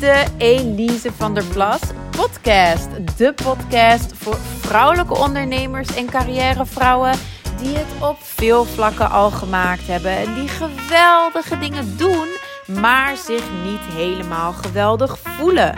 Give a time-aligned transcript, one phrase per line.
[0.00, 1.80] de Elise van der Plas
[2.10, 2.88] podcast.
[3.16, 7.18] De podcast voor vrouwelijke ondernemers en carrièrevrouwen
[7.58, 12.28] die het op veel vlakken al gemaakt hebben en die geweldige dingen doen,
[12.80, 15.74] maar zich niet helemaal geweldig voelen.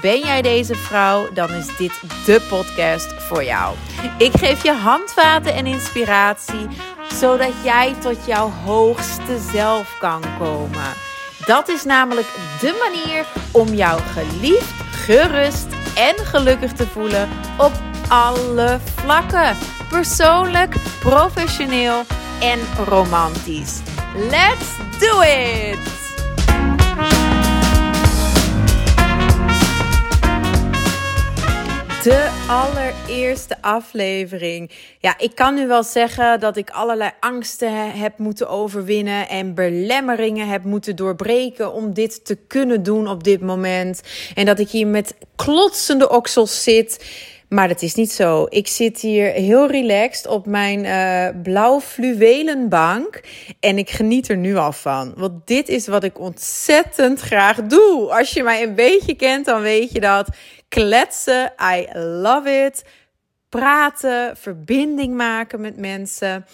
[0.00, 3.74] Ben jij deze vrouw, dan is dit de podcast voor jou.
[4.18, 6.66] Ik geef je handvaten en inspiratie,
[7.12, 11.09] zodat jij tot jouw hoogste zelf kan komen.
[11.50, 12.26] Dat is namelijk
[12.60, 17.72] de manier om jou geliefd, gerust en gelukkig te voelen op
[18.08, 19.56] alle vlakken.
[19.88, 22.02] Persoonlijk, professioneel
[22.40, 23.80] en romantisch.
[24.14, 25.99] Let's do it!
[32.02, 34.70] De allereerste aflevering.
[34.98, 40.48] Ja, ik kan nu wel zeggen dat ik allerlei angsten heb moeten overwinnen en belemmeringen
[40.48, 44.02] heb moeten doorbreken om dit te kunnen doen op dit moment.
[44.34, 47.04] En dat ik hier met klotsende oksels zit.
[47.48, 48.46] Maar dat is niet zo.
[48.48, 53.20] Ik zit hier heel relaxed op mijn uh, blauw fluwelen bank.
[53.60, 55.12] En ik geniet er nu al van.
[55.16, 58.16] Want dit is wat ik ontzettend graag doe.
[58.18, 60.28] Als je mij een beetje kent, dan weet je dat.
[60.70, 62.84] Kletsen, I love it.
[63.48, 66.46] Praten, verbinding maken met mensen.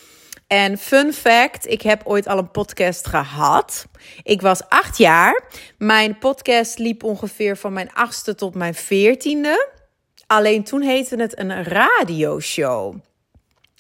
[0.46, 3.86] En fun fact, ik heb ooit al een podcast gehad.
[4.22, 5.44] Ik was acht jaar.
[5.78, 9.68] Mijn podcast liep ongeveer van mijn achtste tot mijn veertiende.
[10.26, 12.94] Alleen toen heette het een radioshow.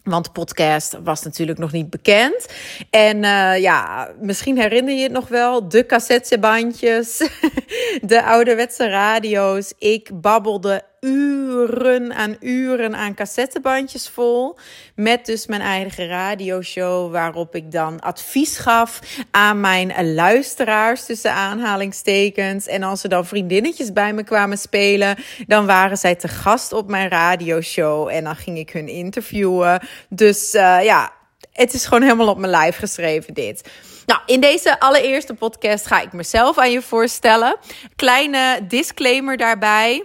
[0.06, 2.46] Want podcast was natuurlijk nog niet bekend.
[2.90, 5.68] En uh, ja, misschien herinner je het nog wel.
[5.68, 7.16] De cassettebandjes,
[8.02, 9.72] de ouderwetse radio's.
[9.78, 14.58] Ik babbelde uren aan uren aan cassettebandjes vol.
[14.94, 22.66] Met dus mijn eigen radioshow, waarop ik dan advies gaf aan mijn luisteraars tussen aanhalingstekens.
[22.66, 25.16] En als er dan vriendinnetjes bij me kwamen spelen,
[25.46, 28.08] dan waren zij te gast op mijn radioshow.
[28.08, 29.80] En dan ging ik hun interviewen.
[30.08, 31.12] Dus uh, ja,
[31.52, 33.70] het is gewoon helemaal op mijn lijf geschreven, dit.
[34.06, 37.56] Nou, in deze allereerste podcast ga ik mezelf aan je voorstellen.
[37.96, 40.04] Kleine disclaimer daarbij.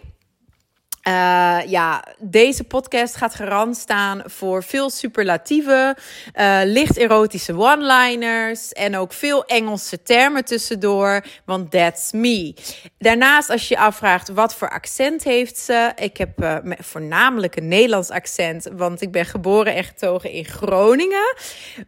[1.07, 5.95] Uh, ja, deze podcast gaat garant staan voor veel superlatieven,
[6.35, 12.53] uh, licht erotische one-liners en ook veel Engelse termen tussendoor, want that's me.
[12.97, 17.67] Daarnaast, als je je afvraagt wat voor accent heeft ze, ik heb uh, voornamelijk een
[17.67, 21.35] Nederlands accent, want ik ben geboren en getogen in Groningen,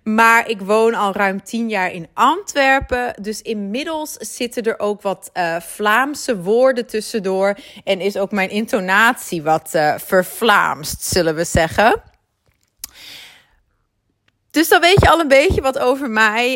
[0.03, 5.31] maar ik woon al ruim tien jaar in Antwerpen, dus inmiddels zitten er ook wat
[5.59, 9.01] Vlaamse woorden tussendoor en is ook mijn intonatie
[9.43, 12.01] wat uh, vervlaamst, zullen we zeggen.
[14.53, 16.53] Dus dan weet je al een beetje wat over mij.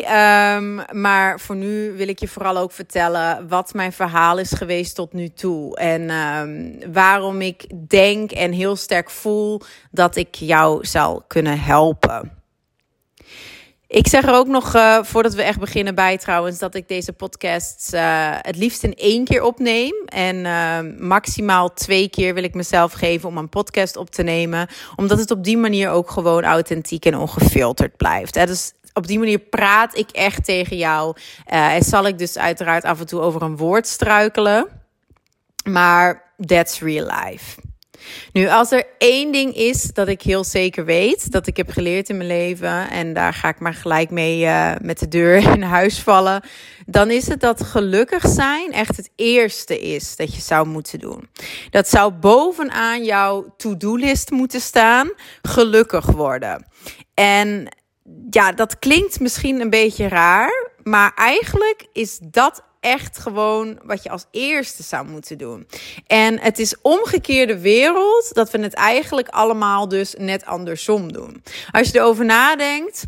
[0.56, 4.96] Um, maar voor nu wil ik je vooral ook vertellen wat mijn verhaal is geweest
[4.96, 5.78] tot nu toe.
[5.78, 12.37] En um, waarom ik denk en heel sterk voel dat ik jou zal kunnen helpen.
[13.88, 17.14] Ik zeg er ook nog, uh, voordat we echt beginnen bij trouwens, dat ik deze
[17.14, 19.94] podcast uh, het liefst in één keer opneem.
[20.06, 24.68] En uh, maximaal twee keer wil ik mezelf geven om een podcast op te nemen.
[24.96, 28.36] Omdat het op die manier ook gewoon authentiek en ongefilterd blijft.
[28.36, 28.46] Hè?
[28.46, 31.16] Dus op die manier praat ik echt tegen jou.
[31.46, 34.68] en zal ik dus uiteraard af en toe over een woord struikelen.
[35.64, 37.67] Maar that's real life.
[38.32, 42.10] Nu, als er één ding is dat ik heel zeker weet, dat ik heb geleerd
[42.10, 45.62] in mijn leven, en daar ga ik maar gelijk mee uh, met de deur in
[45.62, 46.42] huis vallen,
[46.86, 51.30] dan is het dat gelukkig zijn echt het eerste is dat je zou moeten doen.
[51.70, 56.66] Dat zou bovenaan jouw to-do-list moeten staan: gelukkig worden.
[57.14, 57.68] En
[58.30, 64.10] ja, dat klinkt misschien een beetje raar, maar eigenlijk is dat echt gewoon wat je
[64.10, 65.68] als eerste zou moeten doen.
[66.08, 71.44] En het is omgekeerde wereld dat we het eigenlijk allemaal dus net andersom doen.
[71.72, 73.06] Als je erover nadenkt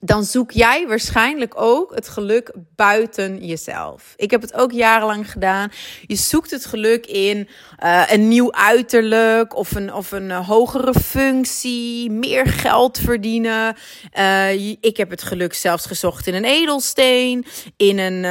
[0.00, 4.14] dan zoek jij waarschijnlijk ook het geluk buiten jezelf.
[4.16, 5.72] Ik heb het ook jarenlang gedaan.
[6.06, 7.48] Je zoekt het geluk in
[7.84, 13.76] uh, een nieuw uiterlijk of een, of een uh, hogere functie, meer geld verdienen.
[14.18, 17.44] Uh, ik heb het geluk zelfs gezocht in een edelsteen,
[17.76, 18.24] in een,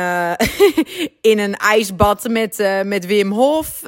[1.31, 3.81] in een ijsbad met, met Wim Hof,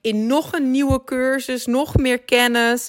[0.00, 2.88] in nog een nieuwe cursus, nog meer kennis.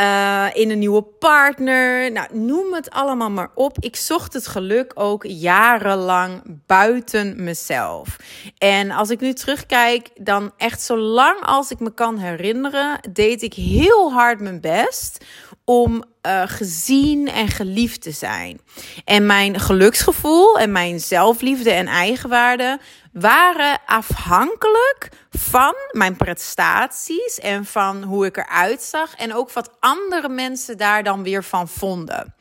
[0.00, 2.12] Uh, in een nieuwe partner.
[2.12, 3.76] Nou, noem het allemaal maar op.
[3.78, 8.16] Ik zocht het geluk ook jarenlang buiten mezelf.
[8.58, 13.54] En als ik nu terugkijk, dan echt zolang als ik me kan herinneren, deed ik
[13.54, 15.24] heel hard mijn best
[15.70, 18.60] om uh, gezien en geliefd te zijn.
[19.04, 22.78] En mijn geluksgevoel en mijn zelfliefde en eigenwaarde
[23.12, 30.28] waren afhankelijk van mijn prestaties en van hoe ik eruit zag en ook wat andere
[30.28, 32.34] mensen daar dan weer van vonden.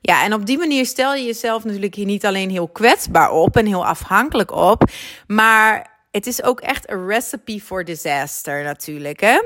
[0.00, 3.56] Ja, en op die manier stel je jezelf natuurlijk hier niet alleen heel kwetsbaar op
[3.56, 4.82] en heel afhankelijk op,
[5.26, 9.40] maar het is ook echt een recipe for disaster natuurlijk, hè?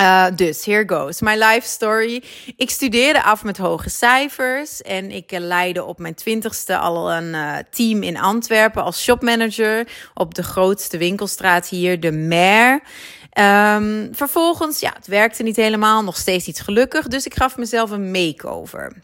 [0.00, 1.20] Uh, dus, here goes.
[1.20, 2.22] My life story.
[2.56, 7.34] Ik studeerde af met hoge cijfers en ik uh, leidde op mijn twintigste al een
[7.34, 12.80] uh, team in Antwerpen als shopmanager op de grootste winkelstraat hier, de Mer.
[13.38, 17.90] Um, vervolgens, ja, het werkte niet helemaal, nog steeds iets gelukkig, dus ik gaf mezelf
[17.90, 19.02] een makeover.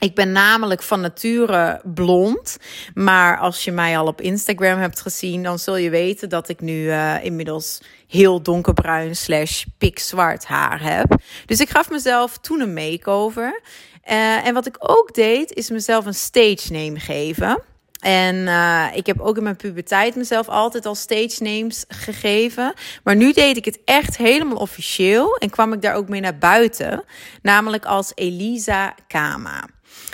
[0.00, 2.56] Ik ben namelijk van nature blond.
[2.94, 6.60] Maar als je mij al op Instagram hebt gezien, dan zul je weten dat ik
[6.60, 11.20] nu uh, inmiddels heel donkerbruin slash pikzwart haar heb.
[11.46, 13.60] Dus ik gaf mezelf toen een makeover.
[14.10, 17.62] Uh, en wat ik ook deed, is mezelf een stage name geven.
[18.00, 22.74] En uh, ik heb ook in mijn puberteit mezelf altijd al stage names gegeven.
[23.04, 26.38] Maar nu deed ik het echt helemaal officieel en kwam ik daar ook mee naar
[26.38, 27.04] buiten.
[27.42, 29.64] Namelijk als Elisa Kama.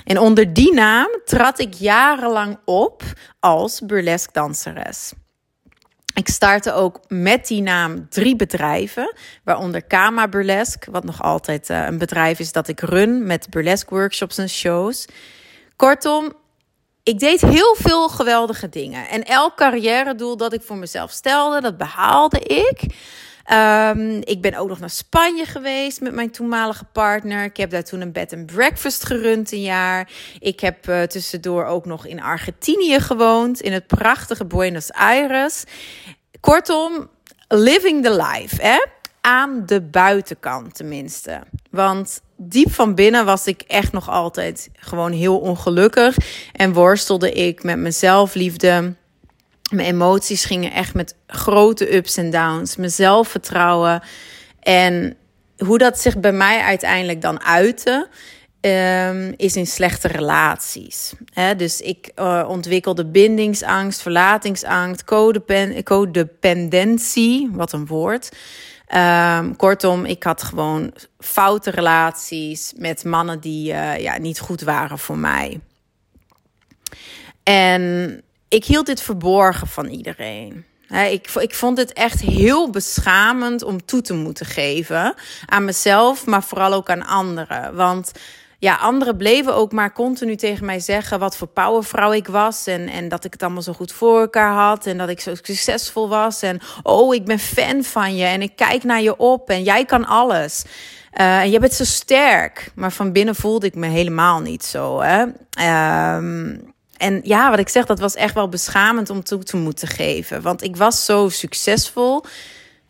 [0.04, 3.02] En onder die naam trad ik jarenlang op
[3.40, 5.12] als burlesque danseres.
[6.14, 11.84] Ik startte ook met die naam drie bedrijven, waaronder Kama Burlesque, wat nog altijd uh,
[11.84, 15.06] een bedrijf is dat ik run met burlesque workshops en shows.
[15.76, 16.32] Kortom,
[17.02, 19.08] ik deed heel veel geweldige dingen.
[19.08, 22.94] En elk carrière doel dat ik voor mezelf stelde, dat behaalde ik.
[23.52, 27.44] Um, ik ben ook nog naar Spanje geweest met mijn toenmalige partner.
[27.44, 30.10] Ik heb daar toen een bed and breakfast gerund een jaar.
[30.38, 35.64] Ik heb uh, tussendoor ook nog in Argentinië gewoond, in het prachtige Buenos Aires.
[36.40, 37.08] Kortom,
[37.48, 38.84] living the life, hè?
[39.20, 41.40] Aan de buitenkant tenminste.
[41.70, 46.16] Want diep van binnen was ik echt nog altijd gewoon heel ongelukkig.
[46.52, 48.94] En worstelde ik met mijn zelfliefde
[49.72, 52.76] mijn emoties gingen echt met grote ups en downs.
[52.76, 54.02] Mijn zelfvertrouwen.
[54.60, 55.16] En
[55.58, 58.08] hoe dat zich bij mij uiteindelijk dan uitte.
[58.60, 61.12] Um, is in slechte relaties.
[61.56, 68.36] Dus ik uh, ontwikkelde bindingsangst, verlatingsangst, codepen codependentie, wat een woord.
[68.94, 74.98] Um, kortom, ik had gewoon foute relaties met mannen die uh, ja, niet goed waren
[74.98, 75.60] voor mij.
[77.42, 80.64] En ik hield dit verborgen van iedereen.
[81.10, 85.14] ik, ik vond het echt heel beschamend om toe te moeten geven
[85.46, 87.74] aan mezelf, maar vooral ook aan anderen.
[87.74, 88.12] Want
[88.58, 92.66] ja, anderen bleven ook maar continu tegen mij zeggen wat voor powervrouw ik was.
[92.66, 94.86] En, en dat ik het allemaal zo goed voor elkaar had.
[94.86, 96.42] En dat ik zo succesvol was.
[96.42, 98.24] En oh, ik ben fan van je.
[98.24, 99.50] En ik kijk naar je op.
[99.50, 100.64] En jij kan alles.
[101.20, 102.70] Uh, en je bent zo sterk.
[102.74, 105.00] Maar van binnen voelde ik me helemaal niet zo.
[105.00, 105.22] Hè?
[106.16, 109.88] Um, en ja, wat ik zeg, dat was echt wel beschamend om toe te moeten
[109.88, 110.42] geven.
[110.42, 112.24] Want ik was zo succesvol.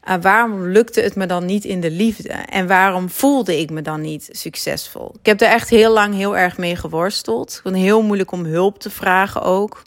[0.08, 2.29] Uh, waarom lukte het me dan niet in de liefde?
[2.29, 5.14] En waarom voelde ik me dan niet succesvol?
[5.19, 7.61] Ik heb er echt heel lang heel erg mee geworsteld.
[7.64, 9.82] Ik heel moeilijk om hulp te vragen ook.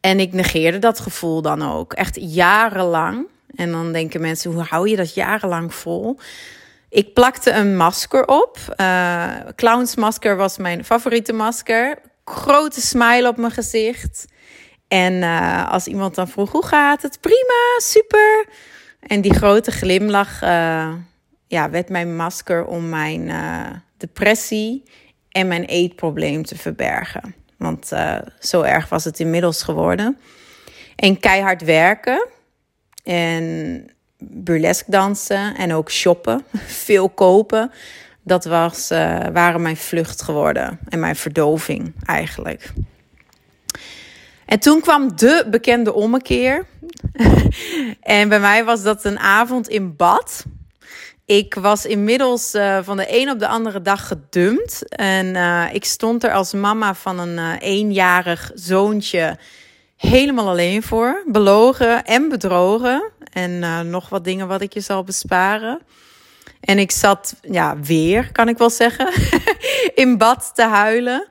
[0.00, 1.92] En ik negeerde dat gevoel dan ook.
[1.92, 3.26] Echt jarenlang.
[3.54, 6.18] En dan denken mensen, hoe hou je dat jarenlang vol?
[6.88, 8.58] Ik plakte een masker op.
[8.76, 9.26] Uh,
[9.56, 14.26] clownsmasker was mijn favoriete masker grote smile op mijn gezicht.
[14.88, 17.20] En uh, als iemand dan vroeg, hoe gaat het?
[17.20, 18.46] Prima, super.
[19.00, 20.92] En die grote glimlach uh,
[21.46, 24.82] ja, werd mijn masker om mijn uh, depressie
[25.28, 27.34] en mijn eetprobleem te verbergen.
[27.56, 27.92] Want
[28.40, 30.18] zo erg was het inmiddels geworden.
[30.96, 32.26] En keihard werken.
[33.04, 33.86] En
[34.18, 36.44] burlesque dansen en ook shoppen.
[36.66, 37.70] Veel kopen
[38.28, 42.72] dat was, uh, waren mijn vlucht geworden en mijn verdoving eigenlijk.
[44.46, 46.66] En toen kwam de bekende ommekeer.
[48.00, 50.44] en bij mij was dat een avond in bad.
[51.24, 54.88] Ik was inmiddels uh, van de een op de andere dag gedumpt.
[54.88, 59.38] En uh, ik stond er als mama van een uh, eenjarig zoontje
[59.96, 61.22] helemaal alleen voor.
[61.26, 63.10] Belogen en bedrogen.
[63.32, 65.80] En nog wat dingen wat ik je zal besparen.
[66.60, 69.12] En ik zat, ja, weer kan ik wel zeggen,
[70.02, 71.28] in bad te huilen.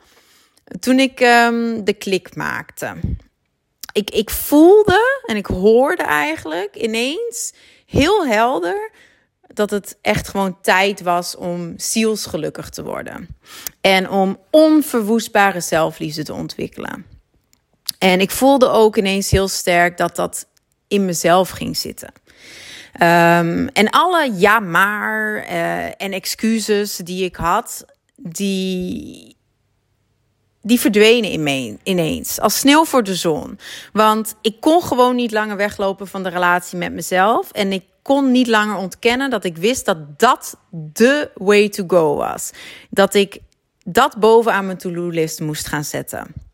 [0.80, 2.96] Toen ik um, de klik maakte.
[3.94, 7.54] Ik, ik voelde en ik hoorde eigenlijk ineens
[7.86, 8.92] heel helder
[9.54, 13.28] dat het echt gewoon tijd was om zielsgelukkig te worden.
[13.82, 17.06] En om onverwoestbare zelfliefde te ontwikkelen.
[18.00, 20.48] En ik voelde ook ineens heel sterk dat dat
[20.88, 22.12] in mezelf ging zitten.
[23.00, 27.86] Um, en alle ja maar uh, en excuses die ik had,
[28.16, 29.36] die,
[30.62, 32.40] die verdwenen in ineens.
[32.40, 33.60] Als sneeuw voor de zon.
[33.94, 37.52] Want ik kon gewoon niet langer weglopen van de relatie met mezelf.
[37.52, 42.16] En ik kon niet langer ontkennen dat ik wist dat dat de way to go
[42.16, 42.52] was.
[42.90, 43.40] Dat ik
[43.84, 46.47] dat bovenaan mijn to-do-list moest gaan zetten.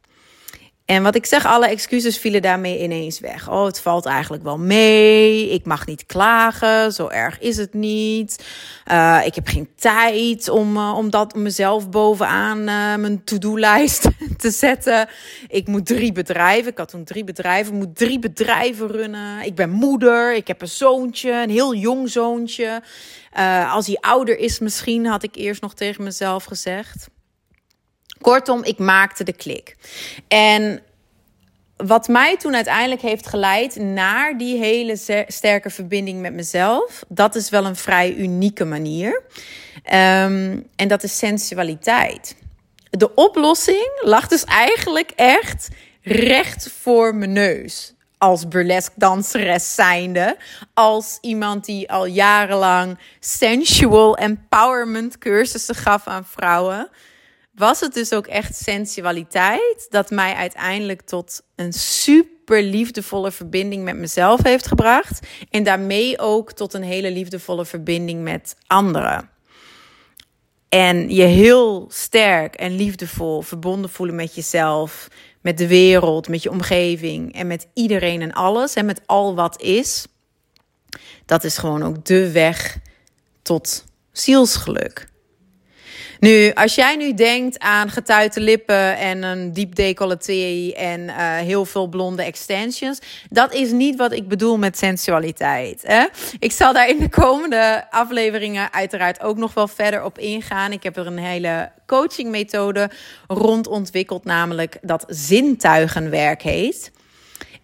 [0.86, 3.50] En wat ik zeg, alle excuses vielen daarmee ineens weg.
[3.50, 5.50] Oh, het valt eigenlijk wel mee.
[5.50, 6.92] Ik mag niet klagen.
[6.92, 8.46] Zo erg is het niet.
[8.92, 14.52] Uh, ik heb geen tijd om, uh, om dat mezelf bovenaan uh, mijn to-do-lijst te
[14.52, 15.08] zetten.
[15.48, 16.72] Ik moet drie bedrijven.
[16.72, 17.74] Ik had toen drie bedrijven.
[17.74, 19.46] Ik moet drie bedrijven runnen.
[19.46, 20.36] Ik ben moeder.
[20.36, 22.82] Ik heb een zoontje, een heel jong zoontje.
[23.70, 27.08] als hij ouder is, misschien had ik eerst nog tegen mezelf gezegd.
[28.24, 29.76] Kortom, ik maakte de klik.
[30.28, 30.82] En
[31.78, 37.50] wat mij toen uiteindelijk heeft geleid naar die hele sterke verbinding met mezelf, dat is
[37.50, 39.22] wel een vrij unieke manier.
[39.76, 42.36] Um, en dat is sensualiteit.
[42.90, 45.70] De oplossing lag dus eigenlijk echt
[46.02, 47.94] recht voor mijn neus.
[48.18, 50.38] Als burlesque danseres zijnde.
[50.74, 56.90] Als iemand die al jarenlang sensual empowerment cursussen gaf aan vrouwen
[57.54, 63.96] was het dus ook echt sensualiteit dat mij uiteindelijk tot een super liefdevolle verbinding met
[63.96, 65.28] mezelf heeft gebracht.
[65.50, 69.30] En daarmee ook tot een hele liefdevolle verbinding met anderen.
[70.70, 75.08] En je heel sterk en liefdevol verbonden voelen met jezelf,
[75.42, 79.62] met de wereld, met je omgeving en met iedereen en alles en met al wat
[79.62, 80.06] is.
[81.26, 82.78] Dat is gewoon ook de weg
[83.42, 85.12] tot zielsgeluk.
[86.24, 91.66] Nu, als jij nu denkt aan getuite lippen en een diep decolleté en uh, heel
[91.66, 93.00] veel blonde extensions,
[93.30, 95.82] dat is niet wat ik bedoel met sensualiteit.
[95.86, 96.06] Hè?
[96.40, 100.72] Ik zal daar in de komende afleveringen uiteraard ook nog wel verder op ingaan.
[100.72, 102.90] Ik heb er een hele coachingmethode
[103.28, 106.92] rond ontwikkeld, namelijk dat zintuigenwerk heet.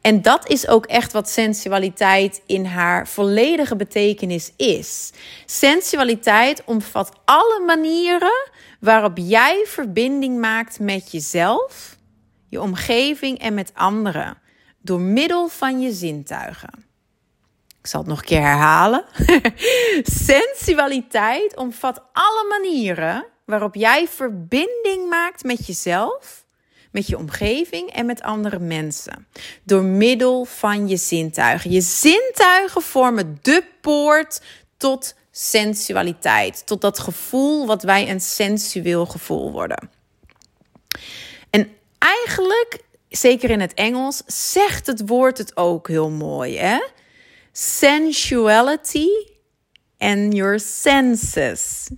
[0.01, 5.11] En dat is ook echt wat sensualiteit in haar volledige betekenis is.
[5.45, 11.97] Sensualiteit omvat alle manieren waarop jij verbinding maakt met jezelf,
[12.49, 14.37] je omgeving en met anderen
[14.81, 16.87] door middel van je zintuigen.
[17.79, 19.05] Ik zal het nog een keer herhalen.
[20.25, 26.45] Sensualiteit omvat alle manieren waarop jij verbinding maakt met jezelf
[26.91, 29.27] met je omgeving en met andere mensen.
[29.63, 31.71] Door middel van je zintuigen.
[31.71, 34.41] Je zintuigen vormen de poort
[34.77, 36.65] tot sensualiteit.
[36.65, 39.89] Tot dat gevoel wat wij een sensueel gevoel worden.
[41.49, 46.57] En eigenlijk, zeker in het Engels, zegt het woord het ook heel mooi.
[46.57, 46.79] Hè?
[47.51, 49.07] Sensuality
[49.97, 51.89] and your senses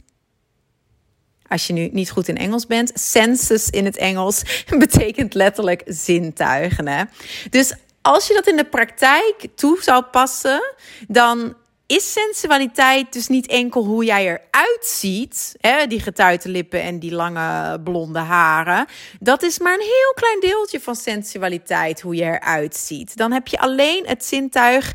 [1.51, 4.41] als je nu niet goed in Engels bent, senses in het Engels
[4.77, 6.88] betekent letterlijk zintuigen.
[6.88, 7.03] Hè?
[7.50, 10.74] Dus als je dat in de praktijk toe zou passen,
[11.08, 11.55] dan
[11.86, 17.12] is sensualiteit dus niet enkel hoe jij eruit ziet, hè, die getuite lippen en die
[17.12, 18.86] lange blonde haren.
[19.20, 23.17] Dat is maar een heel klein deeltje van sensualiteit, hoe je eruit ziet.
[23.17, 24.93] Dan heb je alleen het zintuig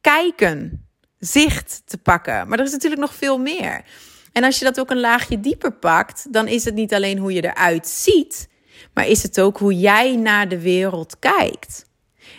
[0.00, 0.86] kijken,
[1.18, 2.48] zicht te pakken.
[2.48, 3.84] Maar er is natuurlijk nog veel meer.
[4.32, 7.32] En als je dat ook een laagje dieper pakt, dan is het niet alleen hoe
[7.32, 8.48] je eruit ziet,
[8.94, 11.90] maar is het ook hoe jij naar de wereld kijkt.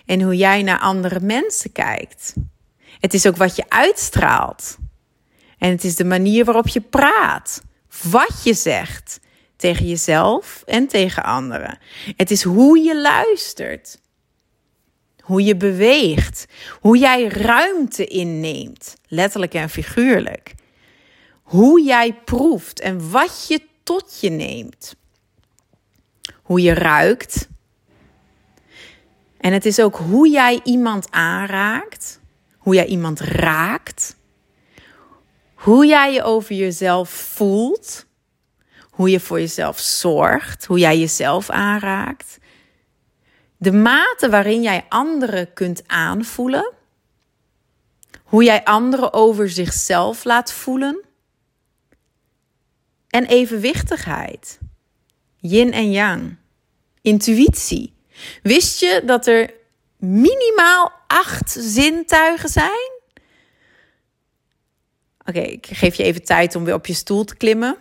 [0.05, 2.33] En hoe jij naar andere mensen kijkt.
[2.99, 4.77] Het is ook wat je uitstraalt.
[5.57, 7.61] En het is de manier waarop je praat,
[8.01, 9.19] wat je zegt
[9.55, 11.77] tegen jezelf en tegen anderen.
[12.17, 14.01] Het is hoe je luistert,
[15.21, 16.45] hoe je beweegt,
[16.79, 20.53] hoe jij ruimte inneemt, letterlijk en figuurlijk
[21.43, 24.95] hoe jij proeft en wat je tot je neemt.
[26.43, 27.47] Hoe je ruikt.
[29.37, 32.19] En het is ook hoe jij iemand aanraakt,
[32.57, 34.15] hoe jij iemand raakt,
[35.53, 38.05] hoe jij je over jezelf voelt,
[38.89, 42.37] hoe je voor jezelf zorgt, hoe jij jezelf aanraakt.
[43.57, 46.73] De mate waarin jij anderen kunt aanvoelen,
[48.23, 51.03] hoe jij anderen over zichzelf laat voelen
[53.13, 54.59] en evenwichtigheid.
[55.37, 56.35] Yin en yang.
[57.01, 57.93] Intuïtie.
[58.43, 59.53] Wist je dat er
[59.97, 62.91] minimaal acht zintuigen zijn?
[65.25, 67.77] Oké, ik geef je even tijd om weer op je stoel te klimmen.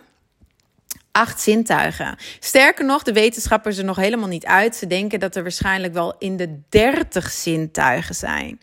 [1.11, 2.17] Acht zintuigen.
[2.39, 4.75] Sterker nog, de wetenschappers er nog helemaal niet uit.
[4.75, 8.61] Ze denken dat er waarschijnlijk wel in de 30 zintuigen zijn.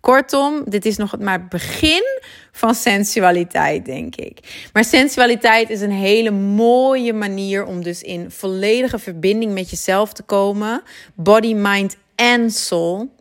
[0.00, 2.20] Kortom, dit is nog maar het begin
[2.60, 4.68] van sensualiteit, denk ik.
[4.72, 10.22] Maar sensualiteit is een hele mooie manier om dus in volledige verbinding met jezelf te
[10.22, 10.82] komen.
[11.14, 13.14] Body, mind en soul.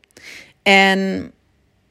[0.64, 1.32] En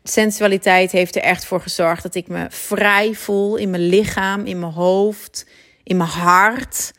[0.02, 4.58] sensualiteit heeft er echt voor gezorgd dat ik me vrij voel in mijn lichaam, in
[4.58, 5.46] mijn hoofd,
[5.82, 6.92] in mijn hart.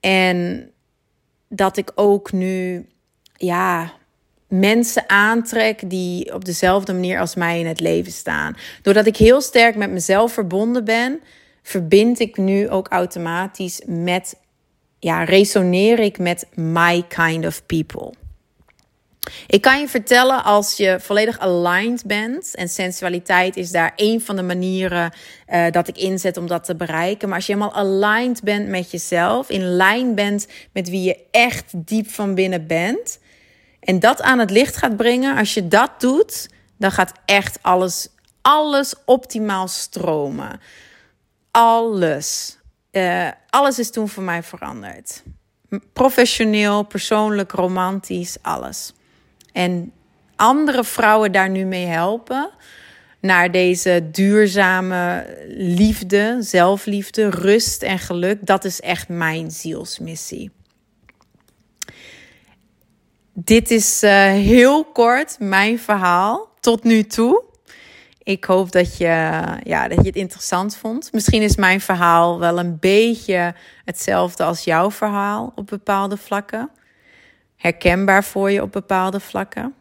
[0.00, 0.70] En
[1.48, 2.86] dat ik ook nu,
[3.36, 3.92] ja,
[4.48, 8.56] mensen aantrek die op dezelfde manier als mij in het leven staan.
[8.82, 11.20] Doordat ik heel sterk met mezelf verbonden ben,
[11.62, 14.36] verbind ik nu ook automatisch met,
[14.98, 18.12] ja, resoneer ik met my kind of people.
[19.46, 24.36] Ik kan je vertellen, als je volledig aligned bent, en sensualiteit is daar een van
[24.36, 25.12] de manieren
[25.48, 27.28] uh, dat ik inzet om dat te bereiken.
[27.28, 31.64] Maar als je helemaal aligned bent met jezelf, in lijn bent met wie je echt
[31.74, 33.18] diep van binnen bent,
[33.84, 38.08] en dat aan het licht gaat brengen, als je dat doet, dan gaat echt alles,
[38.42, 40.60] alles optimaal stromen.
[41.50, 42.58] Alles.
[42.92, 45.22] Uh, alles is toen voor mij veranderd.
[45.92, 48.92] Professioneel, persoonlijk, romantisch, alles.
[49.52, 49.92] En
[50.36, 52.50] andere vrouwen daar nu mee helpen.
[53.20, 55.26] Naar deze duurzame
[55.56, 58.46] liefde, zelfliefde, rust en geluk.
[58.46, 60.50] Dat is echt mijn zielsmissie.
[63.36, 67.42] Dit is uh, heel kort mijn verhaal tot nu toe.
[68.22, 71.12] Ik hoop dat je, ja, dat je het interessant vond.
[71.12, 76.70] Misschien is mijn verhaal wel een beetje hetzelfde als jouw verhaal op bepaalde vlakken.
[77.56, 79.74] Herkenbaar voor je op bepaalde vlakken.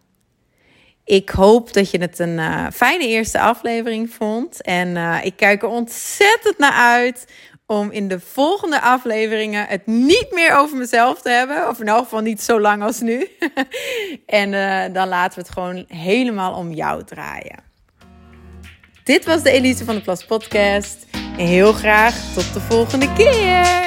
[1.06, 4.62] Ik hoop dat je het een uh, fijne eerste aflevering vond.
[4.62, 7.26] En uh, ik kijk er ontzettend naar uit
[7.74, 11.70] om in de volgende afleveringen het niet meer over mezelf te hebben.
[11.70, 13.28] Of in elk geval niet zo lang als nu.
[14.26, 17.60] en uh, dan laten we het gewoon helemaal om jou draaien.
[19.04, 21.06] Dit was de Elise van de Plas podcast.
[21.38, 23.83] Heel graag tot de volgende keer.